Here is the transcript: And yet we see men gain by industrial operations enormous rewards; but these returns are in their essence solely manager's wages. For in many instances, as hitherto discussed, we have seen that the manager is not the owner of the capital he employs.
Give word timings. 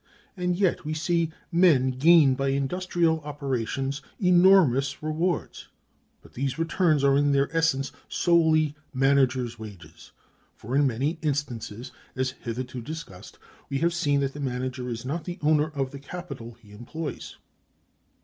And 0.35 0.57
yet 0.57 0.83
we 0.83 0.95
see 0.95 1.29
men 1.51 1.91
gain 1.91 2.33
by 2.33 2.47
industrial 2.47 3.19
operations 3.19 4.01
enormous 4.19 5.03
rewards; 5.03 5.67
but 6.23 6.33
these 6.33 6.57
returns 6.57 7.03
are 7.03 7.15
in 7.15 7.33
their 7.33 7.55
essence 7.55 7.91
solely 8.09 8.75
manager's 8.95 9.59
wages. 9.59 10.11
For 10.55 10.75
in 10.75 10.87
many 10.87 11.19
instances, 11.21 11.91
as 12.15 12.31
hitherto 12.31 12.81
discussed, 12.81 13.37
we 13.69 13.77
have 13.77 13.93
seen 13.93 14.21
that 14.21 14.33
the 14.33 14.39
manager 14.39 14.89
is 14.89 15.05
not 15.05 15.23
the 15.25 15.37
owner 15.43 15.67
of 15.67 15.91
the 15.91 15.99
capital 15.99 16.53
he 16.59 16.71
employs. 16.71 17.37